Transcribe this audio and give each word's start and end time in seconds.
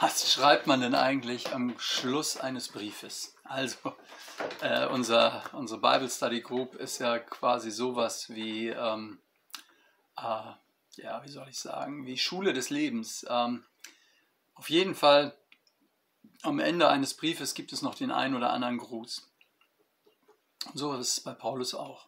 Was 0.00 0.32
schreibt 0.32 0.66
man 0.66 0.80
denn 0.80 0.94
eigentlich 0.94 1.52
am 1.52 1.78
Schluss 1.78 2.38
eines 2.38 2.68
Briefes? 2.68 3.34
Also, 3.44 3.94
äh, 4.60 4.86
unser, 4.86 5.42
unsere 5.52 5.80
Bible 5.80 6.08
Study 6.08 6.40
Group 6.40 6.74
ist 6.74 6.98
ja 6.98 7.18
quasi 7.18 7.70
sowas 7.70 8.30
wie, 8.30 8.68
ähm, 8.68 9.20
äh, 10.16 10.52
ja, 10.96 11.22
wie 11.22 11.28
soll 11.28 11.48
ich 11.48 11.58
sagen, 11.58 12.06
wie 12.06 12.16
Schule 12.16 12.52
des 12.52 12.70
Lebens. 12.70 13.26
Ähm, 13.28 13.64
auf 14.54 14.70
jeden 14.70 14.94
Fall, 14.94 15.36
am 16.42 16.58
Ende 16.58 16.88
eines 16.88 17.14
Briefes 17.14 17.54
gibt 17.54 17.72
es 17.72 17.82
noch 17.82 17.94
den 17.94 18.10
einen 18.10 18.34
oder 18.34 18.52
anderen 18.52 18.78
Gruß. 18.78 19.30
So 20.74 20.94
ist 20.94 21.18
es 21.18 21.20
bei 21.20 21.34
Paulus 21.34 21.74
auch. 21.74 22.06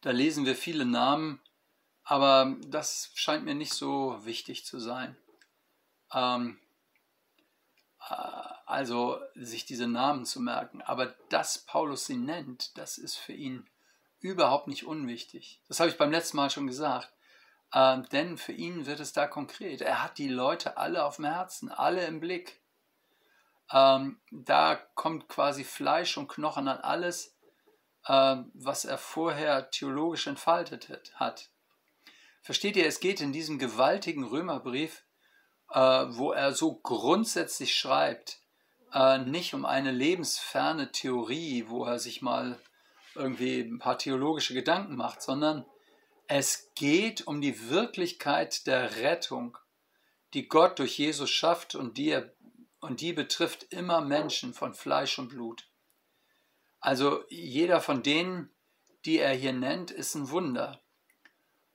Da 0.00 0.10
lesen 0.10 0.44
wir 0.44 0.56
viele 0.56 0.84
Namen, 0.84 1.40
aber 2.02 2.56
das 2.66 3.10
scheint 3.14 3.44
mir 3.44 3.54
nicht 3.54 3.72
so 3.72 4.18
wichtig 4.24 4.66
zu 4.66 4.78
sein. 4.80 5.16
Ähm, 6.12 6.58
äh, 6.58 6.63
also 8.66 9.20
sich 9.34 9.64
diese 9.64 9.86
Namen 9.86 10.24
zu 10.24 10.40
merken. 10.40 10.82
Aber 10.82 11.14
dass 11.28 11.58
Paulus 11.58 12.06
sie 12.06 12.16
nennt, 12.16 12.76
das 12.78 12.98
ist 12.98 13.16
für 13.16 13.32
ihn 13.32 13.66
überhaupt 14.20 14.68
nicht 14.68 14.84
unwichtig. 14.84 15.60
Das 15.68 15.80
habe 15.80 15.90
ich 15.90 15.98
beim 15.98 16.10
letzten 16.10 16.36
Mal 16.36 16.50
schon 16.50 16.66
gesagt. 16.66 17.12
Ähm, 17.72 18.06
denn 18.10 18.38
für 18.38 18.52
ihn 18.52 18.86
wird 18.86 19.00
es 19.00 19.12
da 19.12 19.26
konkret. 19.26 19.80
Er 19.80 20.02
hat 20.02 20.18
die 20.18 20.28
Leute 20.28 20.76
alle 20.76 21.04
auf 21.04 21.16
dem 21.16 21.24
Herzen, 21.24 21.70
alle 21.70 22.06
im 22.06 22.20
Blick. 22.20 22.60
Ähm, 23.72 24.20
da 24.30 24.76
kommt 24.94 25.28
quasi 25.28 25.64
Fleisch 25.64 26.16
und 26.16 26.28
Knochen 26.28 26.68
an 26.68 26.78
alles, 26.78 27.36
äh, 28.06 28.36
was 28.52 28.84
er 28.84 28.98
vorher 28.98 29.70
theologisch 29.70 30.26
entfaltet 30.26 31.12
hat. 31.16 31.50
Versteht 32.42 32.76
ihr, 32.76 32.86
es 32.86 33.00
geht 33.00 33.20
in 33.20 33.32
diesem 33.32 33.58
gewaltigen 33.58 34.24
Römerbrief 34.24 34.98
äh, 34.98 35.13
wo 35.78 36.32
er 36.32 36.52
so 36.52 36.76
grundsätzlich 36.76 37.74
schreibt, 37.74 38.40
äh, 38.92 39.18
nicht 39.18 39.54
um 39.54 39.64
eine 39.64 39.90
lebensferne 39.90 40.92
Theorie, 40.92 41.64
wo 41.66 41.84
er 41.84 41.98
sich 41.98 42.22
mal 42.22 42.58
irgendwie 43.16 43.60
ein 43.60 43.80
paar 43.80 43.98
theologische 43.98 44.54
Gedanken 44.54 44.94
macht, 44.94 45.20
sondern 45.20 45.66
es 46.28 46.70
geht 46.76 47.26
um 47.26 47.40
die 47.40 47.68
Wirklichkeit 47.70 48.66
der 48.66 48.96
Rettung, 48.96 49.58
die 50.32 50.48
Gott 50.48 50.78
durch 50.78 50.96
Jesus 50.96 51.30
schafft 51.30 51.74
und 51.74 51.98
die, 51.98 52.10
er, 52.10 52.32
und 52.80 53.00
die 53.00 53.12
betrifft 53.12 53.64
immer 53.72 54.00
Menschen 54.00 54.54
von 54.54 54.74
Fleisch 54.74 55.18
und 55.18 55.28
Blut. 55.28 55.68
Also 56.80 57.24
jeder 57.30 57.80
von 57.80 58.02
denen, 58.02 58.50
die 59.04 59.18
er 59.18 59.34
hier 59.34 59.52
nennt, 59.52 59.90
ist 59.90 60.14
ein 60.14 60.30
Wunder. 60.30 60.80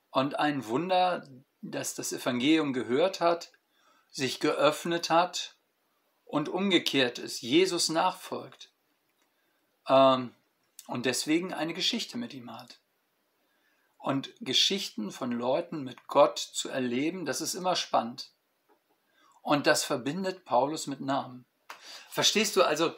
Und 0.10 0.40
ein 0.40 0.66
Wunder, 0.68 1.28
das 1.62 1.96
das 1.96 2.14
Evangelium 2.14 2.74
gehört 2.74 3.20
hat 3.20 3.52
sich 4.10 4.40
geöffnet 4.40 5.10
hat 5.10 5.56
und 6.26 6.50
umgekehrt 6.50 7.20
ist, 7.20 7.42
Jesus 7.42 7.90
nachfolgt 7.90 8.70
ähm, 9.88 10.34
und 10.88 11.06
deswegen 11.06 11.54
eine 11.54 11.74
Geschichte 11.74 12.18
mit 12.18 12.34
ihm 12.34 12.54
hat. 12.54 12.80
Und 13.98 14.34
Geschichten 14.40 15.12
von 15.12 15.32
Leuten 15.32 15.84
mit 15.84 16.08
Gott 16.08 16.40
zu 16.40 16.70
erleben, 16.70 17.26
das 17.26 17.42
ist 17.42 17.54
immer 17.54 17.76
spannend. 17.76 18.32
Und 19.42 19.68
das 19.68 19.84
verbindet 19.84 20.46
Paulus 20.46 20.88
mit 20.88 21.02
Namen. 21.02 21.46
Verstehst 22.10 22.56
du 22.56 22.64
also, 22.64 22.96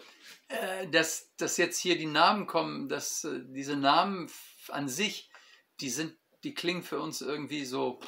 äh, 0.48 0.88
dass, 0.90 1.34
dass 1.38 1.58
jetzt 1.58 1.80
hier 1.80 1.98
die 1.98 2.06
Namen 2.06 2.46
kommen, 2.46 2.88
dass 2.90 3.24
äh, 3.24 3.42
diese 3.46 3.76
Namen 3.76 4.30
an 4.68 4.88
sich, 4.90 5.32
die 5.80 5.90
sind, 5.90 6.18
die 6.44 6.54
klingen 6.54 6.84
für 6.84 7.00
uns 7.00 7.22
irgendwie 7.22 7.66
so, 7.66 8.00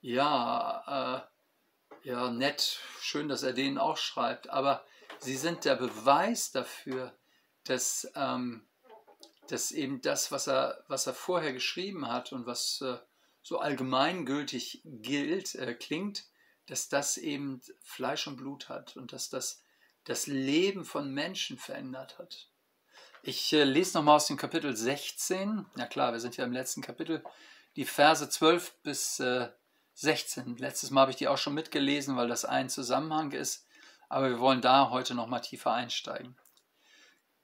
ja, 0.00 1.24
äh, 1.24 1.35
ja, 2.02 2.30
nett, 2.30 2.80
schön, 3.00 3.28
dass 3.28 3.42
er 3.42 3.52
denen 3.52 3.78
auch 3.78 3.96
schreibt, 3.96 4.48
aber 4.50 4.84
sie 5.18 5.36
sind 5.36 5.64
der 5.64 5.76
Beweis 5.76 6.50
dafür, 6.50 7.16
dass, 7.64 8.10
ähm, 8.14 8.66
dass 9.48 9.72
eben 9.72 10.00
das, 10.00 10.30
was 10.30 10.46
er, 10.46 10.84
was 10.88 11.06
er 11.06 11.14
vorher 11.14 11.52
geschrieben 11.52 12.08
hat 12.08 12.32
und 12.32 12.46
was 12.46 12.80
äh, 12.80 12.98
so 13.42 13.58
allgemeingültig 13.58 14.82
gilt, 14.84 15.54
äh, 15.54 15.74
klingt, 15.74 16.26
dass 16.66 16.88
das 16.88 17.16
eben 17.16 17.60
Fleisch 17.82 18.26
und 18.26 18.36
Blut 18.36 18.68
hat 18.68 18.96
und 18.96 19.12
dass 19.12 19.30
das 19.30 19.62
das 20.06 20.28
Leben 20.28 20.84
von 20.84 21.12
Menschen 21.12 21.58
verändert 21.58 22.18
hat. 22.18 22.48
Ich 23.22 23.52
äh, 23.52 23.64
lese 23.64 23.98
nochmal 23.98 24.16
aus 24.16 24.28
dem 24.28 24.36
Kapitel 24.36 24.74
16, 24.74 25.66
na 25.74 25.86
klar, 25.86 26.12
wir 26.12 26.20
sind 26.20 26.36
ja 26.36 26.44
im 26.44 26.52
letzten 26.52 26.80
Kapitel, 26.80 27.24
die 27.74 27.84
Verse 27.84 28.28
12 28.28 28.74
bis 28.82 29.20
äh, 29.20 29.48
16. 29.96 30.58
Letztes 30.58 30.90
Mal 30.90 31.02
habe 31.02 31.10
ich 31.10 31.16
die 31.16 31.26
auch 31.26 31.38
schon 31.38 31.54
mitgelesen, 31.54 32.16
weil 32.16 32.28
das 32.28 32.44
ein 32.44 32.68
Zusammenhang 32.68 33.32
ist, 33.32 33.66
aber 34.10 34.28
wir 34.28 34.40
wollen 34.40 34.60
da 34.60 34.90
heute 34.90 35.14
noch 35.14 35.26
mal 35.26 35.40
tiefer 35.40 35.72
einsteigen. 35.72 36.36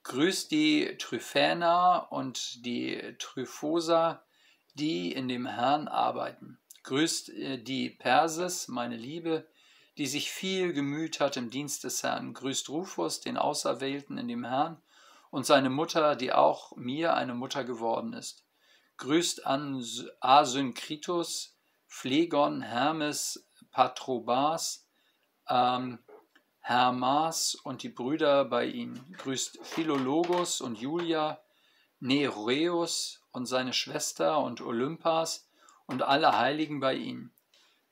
Grüßt 0.05 0.51
die 0.51 0.97
Tryphäna 0.99 1.99
und 1.99 2.65
die 2.67 3.17
Tryphosa, 3.19 4.23
die 4.75 5.13
in 5.13 5.29
dem 5.29 5.47
Herrn 5.47 5.89
arbeiten. 5.89 6.59
Grüßt 6.83 7.31
äh, 7.31 7.59
die 7.63 7.89
Perses, 7.89 8.69
meine 8.69 8.97
Liebe, 8.97 9.49
die 9.97 10.07
sich 10.07 10.31
viel 10.31 10.73
gemüht 10.73 11.21
hat 11.21 11.37
im 11.37 11.51
Dienst 11.51 11.85
des 11.85 12.03
Herrn. 12.03 12.35
Grüßt 12.35 12.69
Rufus, 12.69 13.21
den 13.21 13.39
Auserwählten 13.39 14.19
in 14.19 14.29
dem 14.29 14.45
Herrn, 14.45 14.83
und 15.31 15.47
seine 15.47 15.71
Mutter, 15.71 16.17
die 16.17 16.33
auch 16.33 16.77
mir 16.77 17.15
eine 17.15 17.35
Mutter 17.35 17.65
geworden 17.65 18.13
ist. 18.13 18.45
Grüßt 18.99 19.47
an 19.47 19.83
Asynkritus, 20.21 21.52
Phlegon, 21.93 22.63
Hermes, 22.63 23.47
Patrobas, 23.71 24.89
ähm, 25.47 25.99
Hermas 26.59 27.55
und 27.55 27.83
die 27.83 27.91
Brüder 27.91 28.47
bei 28.47 28.65
ihnen. 28.65 29.15
Grüßt 29.19 29.59
Philologus 29.63 30.63
und 30.63 30.79
Julia, 30.79 31.41
Nereus 32.01 33.21
und 33.31 33.45
seine 33.45 33.75
Schwester 33.75 34.39
und 34.39 34.63
Olympas 34.63 35.47
und 35.85 36.03
alle 36.03 36.39
Heiligen 36.39 36.81
bei 36.81 36.95
ihnen. 36.95 37.31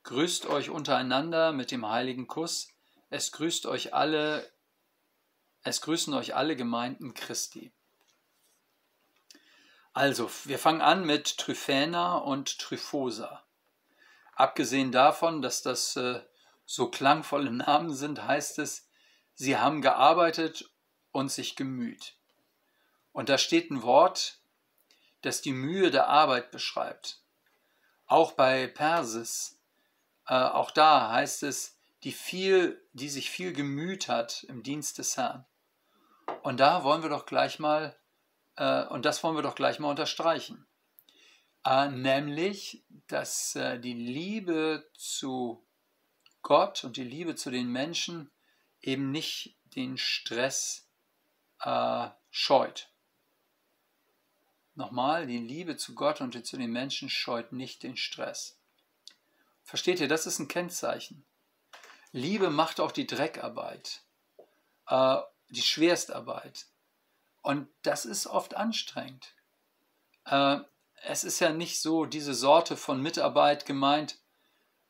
Grüßt 0.04 0.46
euch 0.46 0.70
untereinander 0.70 1.52
mit 1.52 1.70
dem 1.70 1.86
heiligen 1.86 2.26
Kuss. 2.26 2.68
Es 3.10 3.32
grüßt 3.32 3.66
euch 3.66 3.92
alle, 3.92 4.50
es 5.62 5.82
grüßen 5.82 6.14
euch 6.14 6.34
alle 6.34 6.56
Gemeinden 6.56 7.12
Christi. 7.12 7.70
Also, 9.92 10.30
wir 10.44 10.58
fangen 10.58 10.80
an 10.80 11.04
mit 11.04 11.36
Tryphäna 11.36 12.16
und 12.16 12.58
Tryphosa. 12.58 13.44
Abgesehen 14.40 14.90
davon, 14.90 15.42
dass 15.42 15.60
das 15.60 15.96
äh, 15.96 16.22
so 16.64 16.90
klangvolle 16.90 17.50
Namen 17.50 17.92
sind, 17.92 18.26
heißt 18.26 18.58
es, 18.60 18.88
sie 19.34 19.58
haben 19.58 19.82
gearbeitet 19.82 20.64
und 21.12 21.30
sich 21.30 21.56
gemüht. 21.56 22.16
Und 23.12 23.28
da 23.28 23.36
steht 23.36 23.70
ein 23.70 23.82
Wort, 23.82 24.40
das 25.20 25.42
die 25.42 25.52
Mühe 25.52 25.90
der 25.90 26.08
Arbeit 26.08 26.52
beschreibt. 26.52 27.22
Auch 28.06 28.32
bei 28.32 28.66
Persis, 28.66 29.60
äh, 30.26 30.32
auch 30.32 30.70
da 30.70 31.12
heißt 31.12 31.42
es, 31.42 31.78
die, 32.02 32.12
viel, 32.12 32.82
die 32.94 33.10
sich 33.10 33.28
viel 33.28 33.52
gemüht 33.52 34.08
hat 34.08 34.44
im 34.44 34.62
Dienst 34.62 34.96
des 34.96 35.18
Herrn. 35.18 35.44
Und 36.42 36.60
da 36.60 36.82
wollen 36.82 37.02
wir 37.02 37.10
doch 37.10 37.26
gleich 37.26 37.58
mal, 37.58 37.94
äh, 38.56 38.86
und 38.86 39.04
das 39.04 39.22
wollen 39.22 39.36
wir 39.36 39.42
doch 39.42 39.54
gleich 39.54 39.80
mal 39.80 39.90
unterstreichen. 39.90 40.66
Äh, 41.64 41.90
nämlich, 41.90 42.84
dass 43.06 43.54
äh, 43.54 43.78
die 43.78 43.94
Liebe 43.94 44.88
zu 44.94 45.62
Gott 46.42 46.84
und 46.84 46.96
die 46.96 47.04
Liebe 47.04 47.34
zu 47.34 47.50
den 47.50 47.68
Menschen 47.68 48.30
eben 48.80 49.10
nicht 49.10 49.56
den 49.74 49.98
Stress 49.98 50.88
äh, 51.60 52.08
scheut. 52.30 52.88
Nochmal, 54.74 55.26
die 55.26 55.38
Liebe 55.38 55.76
zu 55.76 55.94
Gott 55.94 56.20
und 56.20 56.46
zu 56.46 56.56
den 56.56 56.70
Menschen 56.70 57.10
scheut 57.10 57.52
nicht 57.52 57.82
den 57.82 57.96
Stress. 57.96 58.58
Versteht 59.62 60.00
ihr, 60.00 60.08
das 60.08 60.26
ist 60.26 60.38
ein 60.38 60.48
Kennzeichen. 60.48 61.24
Liebe 62.12 62.50
macht 62.50 62.80
auch 62.80 62.90
die 62.90 63.06
Dreckarbeit, 63.06 64.02
äh, 64.86 65.18
die 65.50 65.62
Schwerstarbeit. 65.62 66.66
Und 67.42 67.68
das 67.82 68.04
ist 68.04 68.26
oft 68.26 68.56
anstrengend. 68.56 69.34
Äh, 70.24 70.60
es 71.02 71.24
ist 71.24 71.40
ja 71.40 71.50
nicht 71.50 71.80
so 71.80 72.04
diese 72.04 72.34
Sorte 72.34 72.76
von 72.76 73.02
Mitarbeit 73.02 73.66
gemeint, 73.66 74.18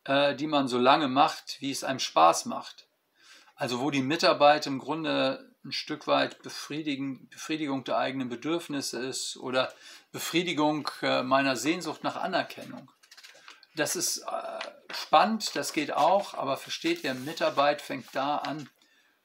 äh, 0.04 0.34
die 0.34 0.46
man 0.46 0.68
so 0.68 0.78
lange 0.78 1.08
macht, 1.08 1.56
wie 1.60 1.70
es 1.70 1.84
einem 1.84 2.00
Spaß 2.00 2.46
macht. 2.46 2.88
Also 3.54 3.80
wo 3.80 3.90
die 3.90 4.02
Mitarbeit 4.02 4.66
im 4.66 4.78
Grunde 4.78 5.50
ein 5.64 5.72
Stück 5.72 6.06
weit 6.06 6.42
Befriedigung, 6.42 7.84
der 7.84 7.98
eigenen 7.98 8.28
Bedürfnisse 8.28 8.98
ist 9.04 9.36
oder 9.36 9.72
Befriedigung 10.10 10.88
äh, 11.02 11.22
meiner 11.22 11.56
Sehnsucht 11.56 12.02
nach 12.02 12.16
Anerkennung. 12.16 12.90
Das 13.76 13.96
ist 13.96 14.18
äh, 14.18 14.94
spannend, 14.94 15.54
das 15.54 15.72
geht 15.72 15.92
auch, 15.92 16.34
aber 16.34 16.56
versteht 16.56 17.04
ihr, 17.04 17.14
Mitarbeit 17.14 17.82
fängt 17.82 18.08
da 18.14 18.38
an, 18.38 18.68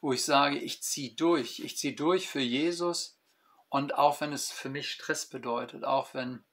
wo 0.01 0.11
ich 0.11 0.23
sage, 0.23 0.59
ich 0.59 0.83
ziehe 0.83 1.15
durch. 1.15 1.59
Ich 1.61 1.77
ziehe 1.77 1.95
durch 1.95 2.27
für 2.27 2.41
Jesus 2.41 3.17
und 3.69 3.95
auch 3.95 4.21
wenn 4.21 4.33
es 4.33 4.51
für 4.51 4.69
mich 4.69 4.91
Stress 4.91 5.27
bedeutet, 5.27 5.85
auch 5.85 6.13
wenn 6.13 6.43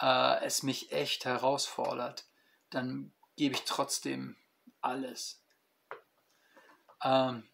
äh, 0.00 0.44
es 0.44 0.62
mich 0.62 0.92
echt 0.92 1.24
herausfordert, 1.24 2.26
dann 2.70 3.12
gebe 3.36 3.54
ich 3.54 3.62
trotzdem 3.64 4.36
alles. 4.80 5.42
Ähm, 7.02 7.44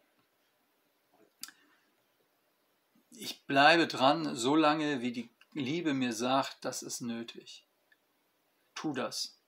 ich 3.11 3.44
bleibe 3.47 3.87
dran, 3.87 4.35
so 4.35 4.56
lange 4.56 5.00
wie 5.00 5.12
die 5.12 5.31
Liebe 5.55 5.93
mir 5.93 6.12
sagt, 6.12 6.65
das 6.65 6.83
ist 6.83 7.03
nötig. 7.03 7.67
Tu 8.75 8.93
das. 8.94 9.39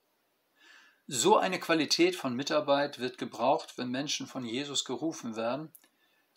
So 1.07 1.37
eine 1.37 1.59
Qualität 1.59 2.17
von 2.17 2.35
Mitarbeit 2.35 2.99
wird 2.99 3.19
gebraucht, 3.19 3.77
wenn 3.77 3.91
Menschen 3.91 4.27
von 4.27 4.45
Jesus 4.45 4.85
gerufen 4.85 5.37
werden, 5.37 5.73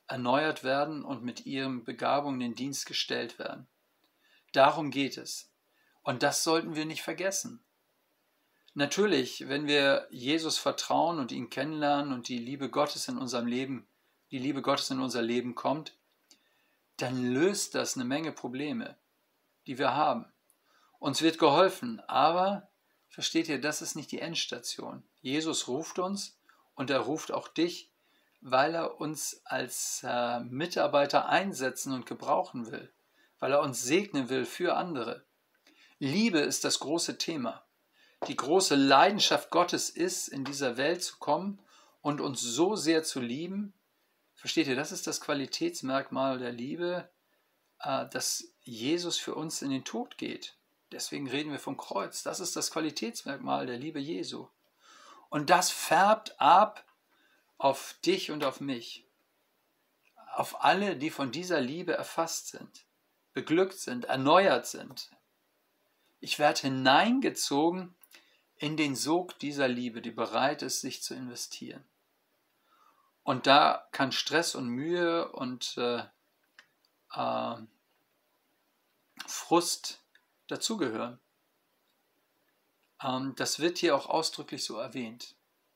erneuert 0.07 0.63
werden 0.63 1.03
und 1.03 1.23
mit 1.23 1.45
ihren 1.45 1.83
Begabungen 1.83 2.41
in 2.41 2.51
den 2.51 2.55
Dienst 2.55 2.85
gestellt 2.85 3.39
werden. 3.39 3.67
Darum 4.53 4.91
geht 4.91 5.17
es. 5.17 5.49
Und 6.07 6.23
das 6.23 6.45
sollten 6.45 6.77
wir 6.77 6.85
nicht 6.85 7.01
vergessen. 7.01 7.61
Natürlich, 8.73 9.49
wenn 9.49 9.67
wir 9.67 10.07
Jesus 10.09 10.57
vertrauen 10.57 11.19
und 11.19 11.33
ihn 11.33 11.49
kennenlernen 11.49 12.13
und 12.13 12.29
die 12.29 12.37
Liebe 12.37 12.69
Gottes 12.69 13.09
in 13.09 13.17
unserem 13.17 13.45
Leben, 13.45 13.89
die 14.31 14.39
Liebe 14.39 14.61
Gottes 14.61 14.89
in 14.89 15.01
unser 15.01 15.21
Leben 15.21 15.53
kommt, 15.53 15.97
dann 16.95 17.33
löst 17.33 17.75
das 17.75 17.97
eine 17.97 18.05
Menge 18.05 18.31
Probleme, 18.31 18.95
die 19.65 19.77
wir 19.77 19.95
haben. 19.95 20.31
Uns 20.97 21.21
wird 21.21 21.39
geholfen, 21.39 21.99
aber 22.07 22.69
versteht 23.09 23.49
ihr, 23.49 23.59
das 23.59 23.81
ist 23.81 23.95
nicht 23.95 24.13
die 24.13 24.21
Endstation. 24.21 25.03
Jesus 25.19 25.67
ruft 25.67 25.99
uns 25.99 26.39
und 26.73 26.89
er 26.89 26.99
ruft 26.99 27.33
auch 27.33 27.49
dich, 27.49 27.91
weil 28.39 28.75
er 28.75 29.01
uns 29.01 29.41
als 29.43 30.05
äh, 30.07 30.39
Mitarbeiter 30.39 31.27
einsetzen 31.27 31.91
und 31.91 32.05
gebrauchen 32.05 32.71
will, 32.71 32.93
weil 33.39 33.51
er 33.51 33.59
uns 33.59 33.83
segnen 33.83 34.29
will 34.29 34.45
für 34.45 34.77
andere. 34.77 35.26
Liebe 35.99 36.39
ist 36.39 36.63
das 36.63 36.79
große 36.79 37.17
Thema. 37.17 37.65
Die 38.27 38.35
große 38.35 38.75
Leidenschaft 38.75 39.49
Gottes 39.49 39.89
ist, 39.89 40.27
in 40.27 40.43
dieser 40.43 40.77
Welt 40.77 41.03
zu 41.03 41.17
kommen 41.17 41.59
und 42.01 42.21
uns 42.21 42.41
so 42.41 42.75
sehr 42.75 43.03
zu 43.03 43.19
lieben, 43.19 43.73
Versteht 44.37 44.67
ihr, 44.67 44.75
das 44.75 44.91
ist 44.91 45.07
das 45.07 45.19
Qualitätsmerkmal 45.19 46.37
der 46.37 46.51
Liebe, 46.51 47.09
äh, 47.79 48.07
dass 48.09 48.53
Jesus 48.61 49.17
für 49.17 49.33
uns 49.33 49.63
in 49.63 49.71
den 49.71 49.83
Tod 49.83 50.19
geht. 50.19 50.55
Deswegen 50.91 51.27
reden 51.27 51.51
wir 51.51 51.59
vom 51.59 51.75
Kreuz. 51.75 52.21
Das 52.21 52.39
ist 52.39 52.55
das 52.55 52.69
Qualitätsmerkmal 52.69 53.65
der 53.65 53.79
Liebe 53.79 53.99
Jesu. 53.99 54.47
Und 55.29 55.49
das 55.49 55.71
färbt 55.71 56.39
ab 56.39 56.85
auf 57.57 57.95
dich 58.05 58.29
und 58.29 58.43
auf 58.43 58.61
mich. 58.61 59.07
Auf 60.35 60.63
alle, 60.63 60.95
die 60.95 61.09
von 61.09 61.31
dieser 61.31 61.59
Liebe 61.59 61.93
erfasst 61.93 62.49
sind, 62.49 62.85
beglückt 63.33 63.79
sind, 63.79 64.05
erneuert 64.05 64.67
sind. 64.67 65.09
Ich 66.19 66.39
werde 66.39 66.61
hineingezogen 66.61 67.95
in 68.57 68.77
den 68.77 68.95
Sog 68.95 69.37
dieser 69.39 69.67
Liebe, 69.67 70.01
die 70.01 70.11
bereit 70.11 70.61
ist, 70.61 70.81
sich 70.81 71.03
zu 71.03 71.13
investieren. 71.13 71.83
Und 73.23 73.45
da 73.45 73.87
kann 73.91 74.11
Stress 74.11 74.55
und 74.55 74.67
Mühe 74.67 75.31
und 75.31 75.77
äh, 75.77 76.03
äh, 77.13 77.55
Frust 79.27 80.01
dazugehören. 80.47 81.19
Ähm, 83.03 83.33
das 83.35 83.59
wird 83.59 83.77
hier 83.77 83.95
auch 83.95 84.07
ausdrücklich 84.07 84.63
so 84.63 84.77
erwähnt. 84.77 85.35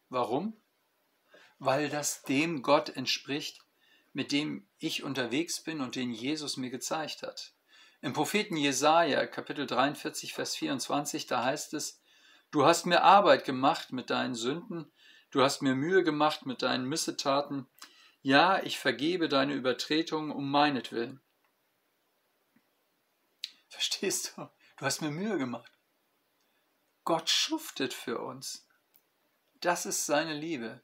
Warum? 0.10 0.56
Weil 1.60 1.90
das 1.90 2.24
dem 2.24 2.64
Gott 2.64 2.90
entspricht, 2.90 3.62
mit 4.14 4.32
dem 4.32 4.68
ich 4.80 5.04
unterwegs 5.04 5.62
bin 5.62 5.82
und 5.82 5.96
den 5.96 6.12
Jesus 6.12 6.58
mir 6.58 6.70
gezeigt 6.70 7.22
hat. 7.22 7.54
Im 8.02 8.14
Propheten 8.14 8.58
Jesaja, 8.58 9.26
Kapitel 9.28 9.68
43, 9.68 10.34
Vers 10.34 10.56
24, 10.56 11.28
da 11.28 11.44
heißt 11.44 11.74
es: 11.74 12.02
Du 12.52 12.66
hast 12.66 12.86
mir 12.86 13.04
Arbeit 13.04 13.46
gemacht 13.46 13.92
mit 13.92 14.10
deinen 14.10 14.36
Sünden 14.36 14.92
Du 15.32 15.42
hast 15.42 15.62
mir 15.62 15.76
Mühe 15.76 16.04
gemacht 16.04 16.46
mit 16.46 16.62
deinen 16.62 16.88
Missetaten. 16.88 17.66
Ja, 18.22 18.62
ich 18.64 18.78
vergebe 18.78 19.30
deine 19.30 19.54
Übertretungen 19.54 20.32
um 20.32 20.52
meinetwillen. 20.52 21.22
Verstehst 23.70 24.34
du? 24.36 24.50
Du 24.76 24.86
hast 24.86 25.02
mir 25.02 25.10
Mühe 25.10 25.38
gemacht. 25.38 25.72
Gott 27.06 27.30
schuftet 27.30 27.94
für 27.94 28.20
uns. 28.20 28.68
Das 29.62 29.86
ist 29.86 30.06
seine 30.06 30.34
Liebe. 30.34 30.82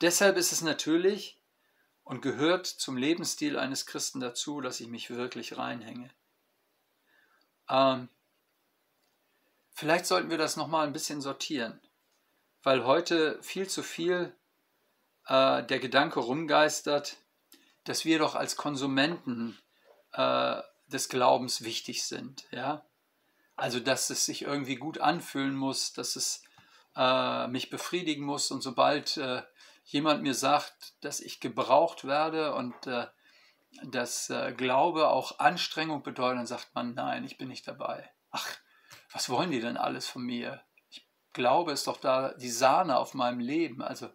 Deshalb 0.00 0.36
ist 0.36 0.52
es 0.52 0.60
natürlich 0.60 1.40
und 2.04 2.22
gehört 2.22 2.66
zum 2.66 2.96
Lebensstil 2.96 3.58
eines 3.58 3.86
Christen 3.86 4.20
dazu, 4.20 4.60
dass 4.60 4.80
ich 4.80 4.88
mich 4.88 5.10
wirklich 5.10 5.56
reinhänge. 5.56 6.10
Ähm, 7.68 8.08
vielleicht 9.72 10.06
sollten 10.06 10.30
wir 10.30 10.38
das 10.38 10.56
nochmal 10.56 10.86
ein 10.86 10.92
bisschen 10.92 11.20
sortieren 11.20 11.80
weil 12.64 12.84
heute 12.84 13.40
viel 13.42 13.68
zu 13.68 13.82
viel 13.82 14.34
äh, 15.26 15.62
der 15.62 15.78
Gedanke 15.78 16.18
rumgeistert, 16.20 17.18
dass 17.84 18.04
wir 18.04 18.18
doch 18.18 18.34
als 18.34 18.56
Konsumenten 18.56 19.58
äh, 20.12 20.60
des 20.86 21.08
Glaubens 21.08 21.62
wichtig 21.62 22.04
sind. 22.04 22.46
Ja? 22.50 22.84
Also, 23.54 23.78
dass 23.80 24.10
es 24.10 24.24
sich 24.24 24.42
irgendwie 24.42 24.76
gut 24.76 24.98
anfühlen 24.98 25.54
muss, 25.54 25.92
dass 25.92 26.16
es 26.16 26.42
äh, 26.96 27.46
mich 27.48 27.70
befriedigen 27.70 28.24
muss 28.24 28.50
und 28.50 28.62
sobald 28.62 29.18
äh, 29.18 29.42
jemand 29.84 30.22
mir 30.22 30.34
sagt, 30.34 30.94
dass 31.04 31.20
ich 31.20 31.40
gebraucht 31.40 32.04
werde 32.04 32.54
und 32.54 32.86
äh, 32.86 33.06
dass 33.82 34.30
äh, 34.30 34.52
Glaube 34.52 35.08
auch 35.08 35.38
Anstrengung 35.38 36.02
bedeutet, 36.02 36.38
dann 36.38 36.46
sagt 36.46 36.74
man, 36.74 36.94
nein, 36.94 37.24
ich 37.24 37.38
bin 37.38 37.48
nicht 37.48 37.66
dabei. 37.66 38.10
Ach, 38.30 38.46
was 39.12 39.28
wollen 39.28 39.50
die 39.50 39.60
denn 39.60 39.76
alles 39.76 40.06
von 40.06 40.22
mir? 40.22 40.62
Glaube 41.32 41.72
ist 41.72 41.86
doch 41.86 41.98
da 41.98 42.32
die 42.34 42.50
Sahne 42.50 42.96
auf 42.96 43.14
meinem 43.14 43.40
Leben, 43.40 43.82
also 43.82 44.08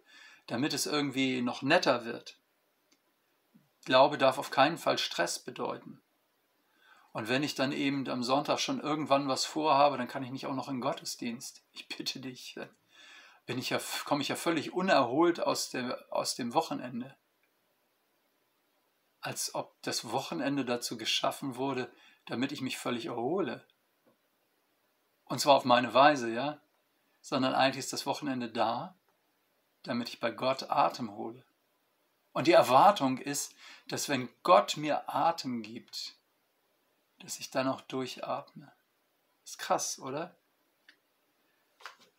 damit 0.46 0.72
es 0.72 0.86
irgendwie 0.86 1.42
noch 1.42 1.62
netter 1.62 2.04
wird. 2.04 2.38
Glaube 3.84 4.18
darf 4.18 4.38
auf 4.38 4.50
keinen 4.50 4.78
Fall 4.78 4.98
Stress 4.98 5.38
bedeuten. 5.38 6.02
Und 7.12 7.28
wenn 7.28 7.42
ich 7.42 7.54
dann 7.54 7.72
eben 7.72 8.08
am 8.08 8.22
Sonntag 8.22 8.60
schon 8.60 8.80
irgendwann 8.80 9.28
was 9.28 9.44
vorhabe, 9.44 9.98
dann 9.98 10.08
kann 10.08 10.22
ich 10.22 10.30
nicht 10.30 10.46
auch 10.46 10.54
noch 10.54 10.68
in 10.68 10.80
Gottesdienst. 10.80 11.62
Ich 11.72 11.88
bitte 11.88 12.20
dich, 12.20 12.58
bin 13.50 13.58
ich 13.58 13.70
ja, 13.70 13.80
komme 14.04 14.22
ich 14.22 14.28
ja 14.28 14.36
völlig 14.36 14.72
unerholt 14.72 15.40
aus, 15.40 15.70
der, 15.70 16.06
aus 16.10 16.36
dem 16.36 16.54
Wochenende. 16.54 17.16
Als 19.20 19.54
ob 19.54 19.82
das 19.82 20.12
Wochenende 20.12 20.64
dazu 20.64 20.96
geschaffen 20.96 21.56
wurde, 21.56 21.92
damit 22.26 22.52
ich 22.52 22.60
mich 22.60 22.78
völlig 22.78 23.06
erhole. 23.06 23.66
Und 25.24 25.40
zwar 25.40 25.56
auf 25.56 25.64
meine 25.64 25.92
Weise, 25.92 26.32
ja 26.32 26.60
sondern 27.20 27.54
eigentlich 27.54 27.84
ist 27.84 27.92
das 27.92 28.06
Wochenende 28.06 28.50
da, 28.50 28.98
damit 29.82 30.08
ich 30.08 30.20
bei 30.20 30.30
Gott 30.30 30.70
Atem 30.70 31.12
hole. 31.12 31.44
Und 32.32 32.46
die 32.46 32.52
Erwartung 32.52 33.18
ist, 33.18 33.54
dass 33.88 34.08
wenn 34.08 34.28
Gott 34.42 34.76
mir 34.76 35.08
Atem 35.12 35.62
gibt, 35.62 36.14
dass 37.18 37.40
ich 37.40 37.50
dann 37.50 37.68
auch 37.68 37.80
durchatme. 37.82 38.72
Ist 39.44 39.58
krass, 39.58 39.98
oder? 39.98 40.36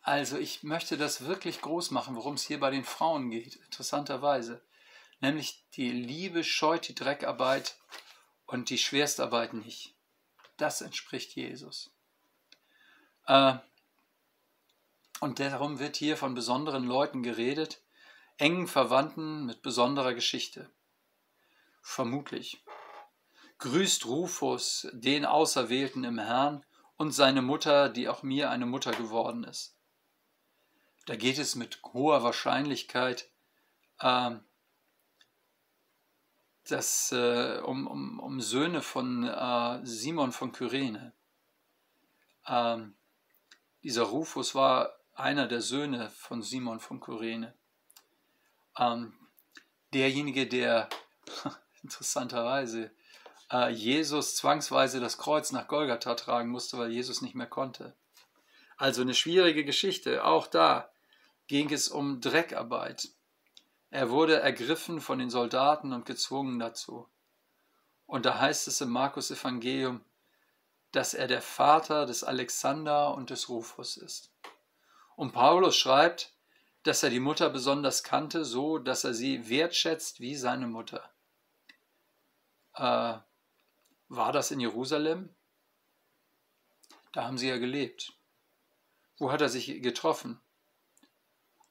Also 0.02 0.36
ich 0.36 0.64
möchte 0.64 0.96
das 0.98 1.24
wirklich 1.24 1.60
groß 1.60 1.92
machen, 1.92 2.16
worum 2.16 2.34
es 2.34 2.42
hier 2.42 2.58
bei 2.58 2.70
den 2.70 2.84
Frauen 2.84 3.30
geht, 3.30 3.56
interessanterweise. 3.56 4.60
Nämlich 5.20 5.64
die 5.74 5.92
Liebe 5.92 6.42
scheut 6.42 6.88
die 6.88 6.94
Dreckarbeit 6.94 7.76
und 8.46 8.68
die 8.70 8.78
Schwerstarbeit 8.78 9.54
nicht. 9.54 9.94
Das 10.56 10.80
entspricht 10.80 11.36
Jesus. 11.36 11.92
Äh, 13.26 13.54
und 15.20 15.38
darum 15.38 15.78
wird 15.78 15.94
hier 15.94 16.16
von 16.16 16.34
besonderen 16.34 16.84
Leuten 16.84 17.22
geredet, 17.22 17.80
engen 18.38 18.66
Verwandten 18.66 19.46
mit 19.46 19.62
besonderer 19.62 20.14
Geschichte. 20.14 20.68
Vermutlich. 21.80 22.64
Grüßt 23.58 24.06
Rufus, 24.06 24.88
den 24.92 25.24
Auserwählten 25.24 26.02
im 26.02 26.18
Herrn, 26.18 26.66
und 26.96 27.12
seine 27.12 27.42
Mutter, 27.42 27.88
die 27.88 28.08
auch 28.08 28.24
mir 28.24 28.50
eine 28.50 28.66
Mutter 28.66 28.90
geworden 28.90 29.44
ist. 29.44 29.76
Da 31.06 31.16
geht 31.16 31.38
es 31.38 31.56
mit 31.56 31.82
hoher 31.92 32.22
Wahrscheinlichkeit 32.22 33.28
äh, 33.98 34.30
das, 36.68 37.12
äh, 37.12 37.60
um, 37.64 37.86
um, 37.86 38.20
um 38.20 38.40
Söhne 38.40 38.82
von 38.82 39.24
äh, 39.24 39.80
Simon 39.84 40.32
von 40.32 40.52
Kyrene. 40.52 41.12
Ähm, 42.46 42.94
dieser 43.82 44.04
Rufus 44.04 44.54
war 44.54 44.94
einer 45.14 45.48
der 45.48 45.60
Söhne 45.60 46.10
von 46.10 46.42
Simon 46.42 46.78
von 46.78 47.00
Kyrene. 47.00 47.54
Ähm, 48.78 49.14
derjenige, 49.92 50.46
der 50.46 50.88
interessanterweise 51.82 52.92
äh, 53.50 53.70
Jesus 53.70 54.36
zwangsweise 54.36 55.00
das 55.00 55.18
Kreuz 55.18 55.50
nach 55.50 55.66
Golgatha 55.66 56.14
tragen 56.14 56.48
musste, 56.48 56.78
weil 56.78 56.92
Jesus 56.92 57.22
nicht 57.22 57.34
mehr 57.34 57.48
konnte. 57.48 57.96
Also 58.76 59.02
eine 59.02 59.14
schwierige 59.14 59.64
Geschichte. 59.64 60.24
Auch 60.24 60.46
da 60.46 60.91
ging 61.52 61.70
es 61.70 61.88
um 61.88 62.22
Dreckarbeit. 62.22 63.10
Er 63.90 64.08
wurde 64.08 64.40
ergriffen 64.40 65.02
von 65.02 65.18
den 65.18 65.28
Soldaten 65.28 65.92
und 65.92 66.06
gezwungen 66.06 66.58
dazu. 66.58 67.06
Und 68.06 68.24
da 68.24 68.40
heißt 68.40 68.68
es 68.68 68.80
im 68.80 68.88
Markus 68.88 69.30
Evangelium, 69.30 70.02
dass 70.92 71.12
er 71.12 71.26
der 71.26 71.42
Vater 71.42 72.06
des 72.06 72.24
Alexander 72.24 73.14
und 73.14 73.28
des 73.28 73.50
Rufus 73.50 73.98
ist. 73.98 74.32
Und 75.14 75.32
Paulus 75.32 75.76
schreibt, 75.76 76.32
dass 76.84 77.02
er 77.02 77.10
die 77.10 77.20
Mutter 77.20 77.50
besonders 77.50 78.02
kannte, 78.02 78.46
so 78.46 78.78
dass 78.78 79.04
er 79.04 79.12
sie 79.12 79.50
wertschätzt 79.50 80.20
wie 80.20 80.36
seine 80.36 80.66
Mutter. 80.66 81.12
Äh, 82.76 83.18
war 84.08 84.32
das 84.32 84.52
in 84.52 84.60
Jerusalem? 84.60 85.28
Da 87.12 87.24
haben 87.24 87.36
sie 87.36 87.50
ja 87.50 87.58
gelebt. 87.58 88.14
Wo 89.18 89.30
hat 89.30 89.42
er 89.42 89.50
sich 89.50 89.82
getroffen? 89.82 90.40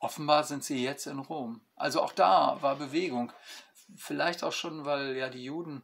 Offenbar 0.01 0.43
sind 0.43 0.63
sie 0.63 0.83
jetzt 0.83 1.05
in 1.05 1.19
Rom. 1.19 1.61
Also 1.75 2.01
auch 2.01 2.11
da 2.11 2.57
war 2.61 2.75
Bewegung. 2.75 3.31
Vielleicht 3.95 4.43
auch 4.43 4.51
schon, 4.51 4.83
weil 4.83 5.15
ja 5.15 5.29
die 5.29 5.43
Juden 5.43 5.83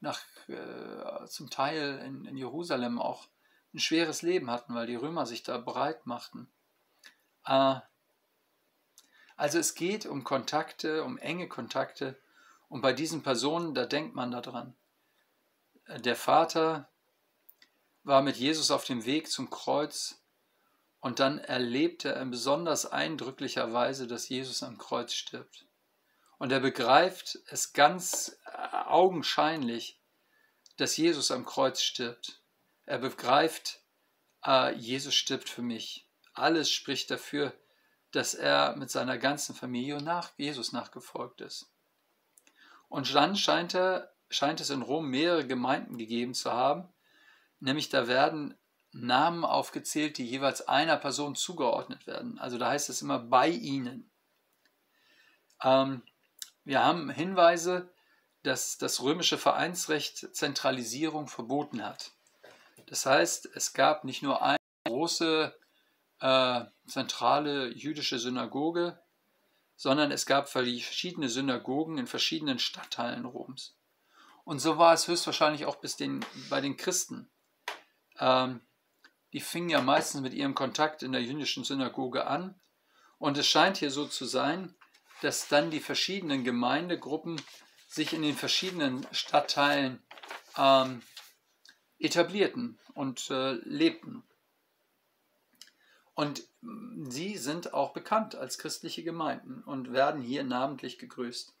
nach, 0.00 0.22
äh, 0.48 1.26
zum 1.26 1.50
Teil 1.50 1.98
in, 1.98 2.24
in 2.24 2.38
Jerusalem 2.38 2.98
auch 2.98 3.28
ein 3.74 3.78
schweres 3.78 4.22
Leben 4.22 4.50
hatten, 4.50 4.74
weil 4.74 4.86
die 4.86 4.94
Römer 4.94 5.26
sich 5.26 5.42
da 5.42 5.58
breit 5.58 6.06
machten. 6.06 6.50
Äh, 7.44 7.80
also 9.36 9.58
es 9.58 9.74
geht 9.74 10.06
um 10.06 10.24
Kontakte, 10.24 11.04
um 11.04 11.18
enge 11.18 11.46
Kontakte. 11.46 12.18
Und 12.70 12.80
bei 12.80 12.94
diesen 12.94 13.22
Personen, 13.22 13.74
da 13.74 13.84
denkt 13.84 14.14
man 14.14 14.30
daran. 14.30 14.74
Der 15.88 16.16
Vater 16.16 16.88
war 18.02 18.22
mit 18.22 18.36
Jesus 18.36 18.70
auf 18.70 18.86
dem 18.86 19.04
Weg 19.04 19.30
zum 19.30 19.50
Kreuz 19.50 20.22
und 21.00 21.20
dann 21.20 21.38
erlebte 21.38 22.10
er 22.10 22.22
in 22.22 22.30
besonders 22.30 22.86
eindrücklicher 22.86 23.72
Weise, 23.72 24.06
dass 24.06 24.28
Jesus 24.28 24.62
am 24.62 24.78
Kreuz 24.78 25.12
stirbt. 25.12 25.66
Und 26.38 26.52
er 26.52 26.60
begreift 26.60 27.38
es 27.48 27.72
ganz 27.72 28.38
äh, 28.46 28.76
augenscheinlich, 28.86 30.00
dass 30.76 30.96
Jesus 30.96 31.30
am 31.30 31.44
Kreuz 31.44 31.82
stirbt. 31.82 32.40
Er 32.84 32.98
begreift, 32.98 33.80
äh, 34.44 34.74
Jesus 34.74 35.14
stirbt 35.14 35.48
für 35.48 35.62
mich. 35.62 36.08
Alles 36.32 36.70
spricht 36.70 37.10
dafür, 37.10 37.52
dass 38.12 38.34
er 38.34 38.76
mit 38.76 38.90
seiner 38.90 39.18
ganzen 39.18 39.54
Familie 39.54 40.00
nach 40.00 40.32
Jesus 40.36 40.72
nachgefolgt 40.72 41.40
ist. 41.40 41.70
Und 42.88 43.12
dann 43.14 43.36
scheint, 43.36 43.74
er, 43.74 44.12
scheint 44.30 44.60
es 44.60 44.70
in 44.70 44.82
Rom 44.82 45.08
mehrere 45.10 45.46
Gemeinden 45.46 45.98
gegeben 45.98 46.34
zu 46.34 46.52
haben, 46.52 46.88
nämlich 47.60 47.88
da 47.88 48.08
werden 48.08 48.56
Namen 48.92 49.44
aufgezählt, 49.44 50.18
die 50.18 50.26
jeweils 50.26 50.66
einer 50.66 50.96
Person 50.96 51.34
zugeordnet 51.34 52.06
werden. 52.06 52.38
Also 52.38 52.58
da 52.58 52.70
heißt 52.70 52.88
es 52.88 53.02
immer 53.02 53.18
bei 53.18 53.48
ihnen. 53.48 54.10
Ähm, 55.62 56.02
wir 56.64 56.84
haben 56.84 57.10
Hinweise, 57.10 57.92
dass 58.42 58.78
das 58.78 59.02
römische 59.02 59.38
Vereinsrecht 59.38 60.34
Zentralisierung 60.34 61.26
verboten 61.28 61.84
hat. 61.84 62.12
Das 62.86 63.04
heißt, 63.04 63.46
es 63.54 63.72
gab 63.72 64.04
nicht 64.04 64.22
nur 64.22 64.42
eine 64.42 64.56
große 64.86 65.54
äh, 66.20 66.64
zentrale 66.86 67.68
jüdische 67.74 68.18
Synagoge, 68.18 68.98
sondern 69.76 70.10
es 70.10 70.26
gab 70.26 70.48
verschiedene 70.48 71.28
Synagogen 71.28 71.98
in 71.98 72.06
verschiedenen 72.06 72.58
Stadtteilen 72.58 73.26
Roms. 73.26 73.76
Und 74.44 74.60
so 74.60 74.78
war 74.78 74.94
es 74.94 75.06
höchstwahrscheinlich 75.06 75.66
auch 75.66 75.76
bis 75.76 75.96
den, 75.96 76.24
bei 76.48 76.60
den 76.60 76.76
Christen. 76.76 77.30
Ähm, 78.18 78.60
die 79.32 79.40
fingen 79.40 79.70
ja 79.70 79.80
meistens 79.80 80.20
mit 80.20 80.34
ihrem 80.34 80.54
Kontakt 80.54 81.02
in 81.02 81.12
der 81.12 81.22
jüdischen 81.22 81.64
Synagoge 81.64 82.26
an. 82.26 82.58
Und 83.18 83.36
es 83.36 83.46
scheint 83.46 83.76
hier 83.76 83.90
so 83.90 84.06
zu 84.06 84.24
sein, 84.24 84.74
dass 85.22 85.48
dann 85.48 85.70
die 85.70 85.80
verschiedenen 85.80 86.44
Gemeindegruppen 86.44 87.40
sich 87.88 88.12
in 88.12 88.22
den 88.22 88.36
verschiedenen 88.36 89.06
Stadtteilen 89.12 90.02
ähm, 90.56 91.02
etablierten 91.98 92.78
und 92.94 93.30
äh, 93.30 93.52
lebten. 93.64 94.22
Und 96.14 96.42
sie 97.08 97.36
sind 97.36 97.74
auch 97.74 97.92
bekannt 97.92 98.34
als 98.34 98.58
christliche 98.58 99.04
Gemeinden 99.04 99.62
und 99.62 99.92
werden 99.92 100.20
hier 100.20 100.42
namentlich 100.42 100.98
gegrüßt. 100.98 101.54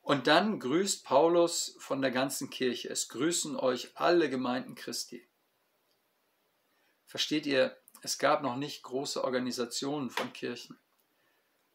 Und 0.00 0.26
dann 0.26 0.58
grüßt 0.58 1.04
Paulus 1.04 1.76
von 1.78 2.00
der 2.00 2.10
ganzen 2.10 2.50
Kirche. 2.50 2.88
Es 2.88 3.08
grüßen 3.08 3.56
euch 3.56 3.92
alle 3.94 4.30
Gemeinden 4.30 4.74
Christi. 4.74 5.28
Versteht 7.08 7.46
ihr, 7.46 7.74
es 8.02 8.18
gab 8.18 8.42
noch 8.42 8.56
nicht 8.56 8.82
große 8.82 9.24
Organisationen 9.24 10.10
von 10.10 10.32
Kirchen. 10.34 10.78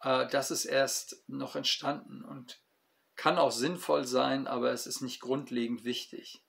Äh, 0.01 0.27
das 0.27 0.51
ist 0.51 0.65
erst 0.65 1.23
noch 1.27 1.55
entstanden 1.55 2.23
und 2.23 2.61
kann 3.15 3.37
auch 3.37 3.51
sinnvoll 3.51 4.05
sein, 4.05 4.47
aber 4.47 4.71
es 4.71 4.85
ist 4.85 5.01
nicht 5.01 5.19
grundlegend 5.19 5.83
wichtig. 5.83 6.43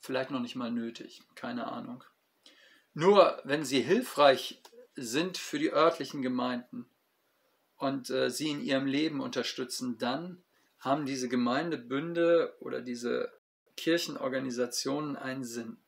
Vielleicht 0.00 0.30
noch 0.30 0.40
nicht 0.40 0.54
mal 0.54 0.70
nötig, 0.70 1.22
keine 1.34 1.66
Ahnung. 1.66 2.04
Nur 2.94 3.40
wenn 3.44 3.64
sie 3.64 3.82
hilfreich 3.82 4.62
sind 4.94 5.36
für 5.36 5.58
die 5.58 5.72
örtlichen 5.72 6.22
Gemeinden 6.22 6.88
und 7.76 8.08
äh, 8.10 8.30
sie 8.30 8.50
in 8.50 8.62
ihrem 8.62 8.86
Leben 8.86 9.20
unterstützen, 9.20 9.98
dann 9.98 10.44
haben 10.78 11.06
diese 11.06 11.28
Gemeindebünde 11.28 12.56
oder 12.60 12.80
diese 12.82 13.32
Kirchenorganisationen 13.76 15.16
einen 15.16 15.44
Sinn. 15.44 15.78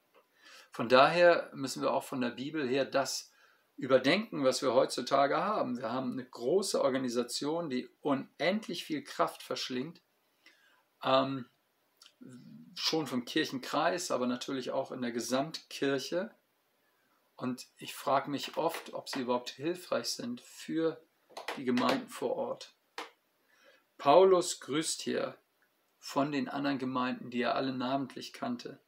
Von 0.72 0.88
daher 0.88 1.50
müssen 1.52 1.82
wir 1.82 1.92
auch 1.92 2.02
von 2.02 2.22
der 2.22 2.30
Bibel 2.30 2.66
her 2.66 2.86
das 2.86 3.30
überdenken, 3.76 4.42
was 4.42 4.62
wir 4.62 4.72
heutzutage 4.72 5.36
haben. 5.36 5.76
Wir 5.76 5.92
haben 5.92 6.12
eine 6.12 6.24
große 6.24 6.82
Organisation, 6.82 7.68
die 7.68 7.90
unendlich 8.00 8.84
viel 8.84 9.04
Kraft 9.04 9.42
verschlingt, 9.42 10.00
ähm, 11.04 11.46
schon 12.74 13.06
vom 13.06 13.26
Kirchenkreis, 13.26 14.10
aber 14.10 14.26
natürlich 14.26 14.70
auch 14.70 14.92
in 14.92 15.02
der 15.02 15.12
Gesamtkirche. 15.12 16.34
Und 17.36 17.66
ich 17.76 17.94
frage 17.94 18.30
mich 18.30 18.56
oft, 18.56 18.94
ob 18.94 19.10
sie 19.10 19.20
überhaupt 19.20 19.50
hilfreich 19.50 20.08
sind 20.08 20.40
für 20.40 21.04
die 21.56 21.64
Gemeinden 21.64 22.08
vor 22.08 22.36
Ort. 22.36 22.74
Paulus 23.98 24.60
grüßt 24.60 25.02
hier 25.02 25.36
von 25.98 26.32
den 26.32 26.48
anderen 26.48 26.78
Gemeinden, 26.78 27.30
die 27.30 27.42
er 27.42 27.56
alle 27.56 27.72
namentlich 27.72 28.32
kannte. 28.32 28.80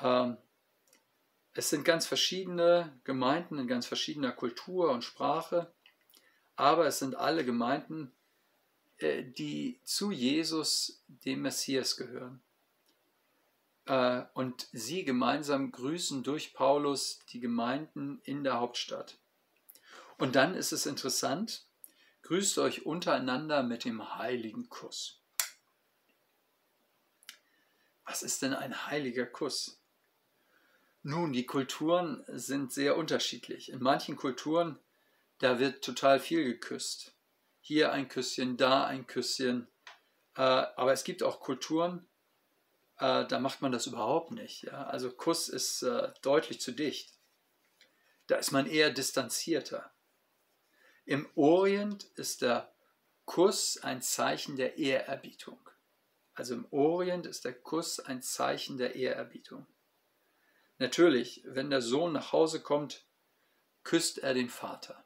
Ähm, 0.00 0.36
es 1.52 1.70
sind 1.70 1.84
ganz 1.84 2.06
verschiedene 2.06 2.98
Gemeinden 3.04 3.58
in 3.58 3.66
ganz 3.66 3.86
verschiedener 3.86 4.32
Kultur 4.32 4.90
und 4.90 5.02
Sprache, 5.02 5.72
aber 6.56 6.86
es 6.86 6.98
sind 6.98 7.16
alle 7.16 7.44
Gemeinden, 7.44 8.12
äh, 8.98 9.24
die 9.24 9.80
zu 9.84 10.10
Jesus, 10.10 11.02
dem 11.08 11.42
Messias, 11.42 11.96
gehören. 11.96 12.42
Äh, 13.86 14.22
und 14.34 14.68
sie 14.72 15.04
gemeinsam 15.04 15.72
grüßen 15.72 16.22
durch 16.22 16.54
Paulus 16.54 17.20
die 17.30 17.40
Gemeinden 17.40 18.20
in 18.24 18.44
der 18.44 18.60
Hauptstadt. 18.60 19.18
Und 20.18 20.36
dann 20.36 20.54
ist 20.54 20.72
es 20.72 20.86
interessant, 20.86 21.66
grüßt 22.22 22.58
euch 22.58 22.86
untereinander 22.86 23.62
mit 23.62 23.84
dem 23.84 24.16
heiligen 24.18 24.68
Kuss. 24.68 25.22
Was 28.04 28.22
ist 28.22 28.42
denn 28.42 28.54
ein 28.54 28.86
heiliger 28.86 29.26
Kuss? 29.26 29.79
Nun, 31.02 31.32
die 31.32 31.46
Kulturen 31.46 32.24
sind 32.28 32.72
sehr 32.72 32.96
unterschiedlich. 32.96 33.72
In 33.72 33.82
manchen 33.82 34.16
Kulturen, 34.16 34.78
da 35.38 35.58
wird 35.58 35.82
total 35.82 36.20
viel 36.20 36.44
geküsst. 36.44 37.14
Hier 37.60 37.92
ein 37.92 38.08
Küsschen, 38.08 38.56
da 38.56 38.84
ein 38.84 39.06
Küsschen. 39.06 39.66
Äh, 40.36 40.42
aber 40.42 40.92
es 40.92 41.04
gibt 41.04 41.22
auch 41.22 41.40
Kulturen, 41.40 42.06
äh, 42.98 43.26
da 43.26 43.40
macht 43.40 43.62
man 43.62 43.72
das 43.72 43.86
überhaupt 43.86 44.30
nicht. 44.30 44.70
Also 44.72 45.10
Kuss 45.10 45.48
ist 45.48 45.82
äh, 45.82 46.12
deutlich 46.20 46.60
zu 46.60 46.72
dicht. 46.72 47.18
Da 48.26 48.36
ist 48.36 48.52
man 48.52 48.66
eher 48.66 48.90
distanzierter. 48.90 49.90
Im 51.06 51.26
Orient 51.34 52.04
ist 52.14 52.42
der 52.42 52.70
Kuss 53.24 53.78
ein 53.78 54.02
Zeichen 54.02 54.56
der 54.56 54.76
Ehrerbietung. 54.76 55.58
Also 56.34 56.54
im 56.54 56.66
Orient 56.70 57.26
ist 57.26 57.44
der 57.46 57.54
Kuss 57.54 58.00
ein 58.00 58.22
Zeichen 58.22 58.76
der 58.76 58.94
Ehrerbietung. 58.94 59.66
Natürlich, 60.80 61.42
wenn 61.44 61.68
der 61.68 61.82
Sohn 61.82 62.14
nach 62.14 62.32
Hause 62.32 62.62
kommt, 62.62 63.04
küsst 63.84 64.16
er 64.16 64.32
den 64.32 64.48
Vater. 64.48 65.04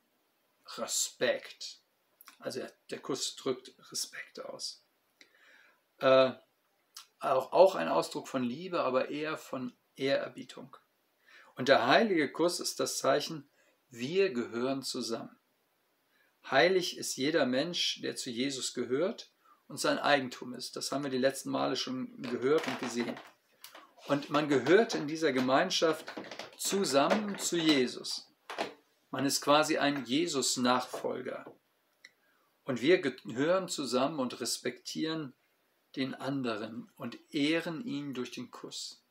Respekt. 0.76 1.81
Also 2.38 2.64
der 2.90 3.00
Kuss 3.00 3.35
drückt 3.35 3.75
Respekt 3.90 4.38
aus. 4.38 4.85
Äh, 5.99 6.31
auch, 7.19 7.52
auch 7.52 7.75
ein 7.75 7.88
Ausdruck 7.88 8.28
von 8.28 8.45
Liebe, 8.45 8.83
aber 8.83 9.09
eher 9.09 9.37
von 9.37 9.76
Ehrerbietung. 9.97 10.76
Und 11.57 11.66
der 11.66 11.88
heilige 11.88 12.31
Kuss 12.31 12.61
ist 12.61 12.78
das 12.78 12.99
Zeichen, 12.99 13.50
wir 13.88 14.33
gehören 14.33 14.85
zusammen. 14.85 15.37
Heilig 16.49 16.99
ist 16.99 17.16
jeder 17.16 17.47
Mensch, 17.47 18.00
der 18.00 18.14
zu 18.14 18.31
Jesus 18.31 18.75
gehört 18.75 19.33
und 19.66 19.78
sein 19.78 19.99
Eigentum 19.99 20.54
ist. 20.54 20.76
Das 20.76 20.93
haben 20.93 21.02
wir 21.02 21.11
die 21.11 21.19
letzten 21.19 21.50
Male 21.50 21.75
schon 21.75 22.23
gehört 22.23 22.64
und 22.69 22.78
gesehen. 22.78 23.19
Und 24.06 24.28
man 24.28 24.49
gehört 24.49 24.94
in 24.94 25.06
dieser 25.06 25.32
Gemeinschaft 25.32 26.12
zusammen 26.58 27.38
zu 27.38 27.56
Jesus. 27.56 28.30
Man 29.11 29.25
ist 29.25 29.40
quasi 29.40 29.78
ein 29.78 30.04
Jesus-Nachfolger. 30.04 31.46
Und 32.64 32.82
wir 32.82 33.00
gehören 33.00 33.68
zusammen 33.68 34.18
und 34.18 34.40
respektieren 34.40 35.32
den 35.96 36.14
anderen 36.14 36.90
und 36.96 37.18
ehren 37.32 37.84
ihn 37.84 38.14
durch 38.14 38.30
den 38.30 38.50
Kuss. 38.50 39.02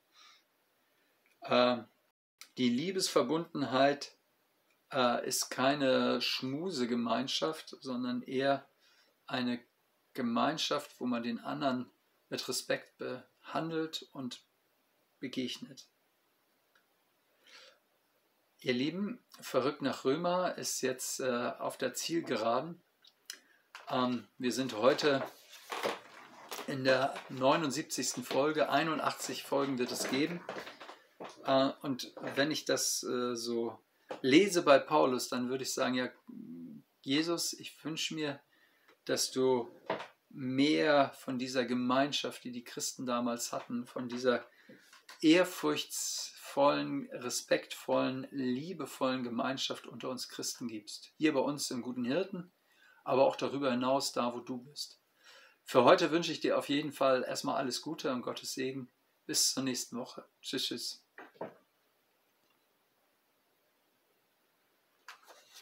Äh, 1.41 1.77
die 2.57 2.69
Liebesverbundenheit 2.69 4.15
äh, 4.91 5.27
ist 5.27 5.49
keine 5.49 6.21
Schmusegemeinschaft, 6.21 7.77
sondern 7.81 8.21
eher 8.21 8.67
eine 9.25 9.59
Gemeinschaft, 10.13 10.99
wo 10.99 11.05
man 11.05 11.23
den 11.23 11.39
anderen 11.39 11.89
mit 12.29 12.47
Respekt 12.47 12.97
behandelt 12.97 14.07
und 14.11 14.43
begegnet. 15.23 15.87
Ihr 18.59 18.73
Lieben, 18.73 19.23
verrückt 19.39 19.81
nach 19.81 20.03
Römer 20.03 20.57
ist 20.57 20.81
jetzt 20.81 21.21
äh, 21.21 21.53
auf 21.59 21.77
der 21.77 21.93
Zielgeraden. 21.93 22.81
Ähm, 23.89 24.27
wir 24.37 24.51
sind 24.51 24.75
heute 24.75 25.23
in 26.67 26.83
der 26.83 27.15
79. 27.29 28.25
Folge, 28.25 28.69
81 28.69 29.43
Folgen 29.43 29.79
wird 29.79 29.93
es 29.93 30.09
geben. 30.09 30.41
Äh, 31.45 31.71
und 31.83 32.13
wenn 32.35 32.51
ich 32.51 32.65
das 32.65 33.03
äh, 33.03 33.33
so 33.33 33.79
lese 34.21 34.61
bei 34.61 34.77
Paulus, 34.77 35.29
dann 35.29 35.47
würde 35.47 35.63
ich 35.63 35.73
sagen, 35.73 35.95
ja, 35.95 36.09
Jesus, 36.99 37.53
ich 37.53 37.81
wünsche 37.85 38.13
mir, 38.13 38.41
dass 39.05 39.31
du 39.31 39.73
mehr 40.27 41.13
von 41.17 41.39
dieser 41.39 41.63
Gemeinschaft, 41.63 42.43
die 42.43 42.51
die 42.51 42.65
Christen 42.65 43.05
damals 43.05 43.53
hatten, 43.53 43.85
von 43.85 44.09
dieser 44.09 44.45
ehrfurchtsvollen, 45.21 47.09
respektvollen, 47.11 48.27
liebevollen 48.31 49.23
Gemeinschaft 49.23 49.87
unter 49.87 50.09
uns 50.09 50.29
Christen 50.29 50.67
gibst. 50.67 51.13
Hier 51.17 51.33
bei 51.33 51.39
uns 51.39 51.71
im 51.71 51.81
Guten 51.81 52.05
Hirten, 52.05 52.51
aber 53.03 53.25
auch 53.25 53.35
darüber 53.35 53.71
hinaus, 53.71 54.11
da 54.11 54.33
wo 54.33 54.39
du 54.39 54.57
bist. 54.57 54.99
Für 55.63 55.83
heute 55.83 56.11
wünsche 56.11 56.31
ich 56.31 56.41
dir 56.41 56.57
auf 56.57 56.69
jeden 56.69 56.91
Fall 56.91 57.23
erstmal 57.23 57.55
alles 57.55 57.81
Gute 57.81 58.11
und 58.11 58.21
Gottes 58.21 58.53
Segen. 58.53 58.91
Bis 59.25 59.53
zur 59.53 59.63
nächsten 59.63 59.97
Woche. 59.97 60.25
Tschüss, 60.41 60.65
tschüss. 60.65 61.02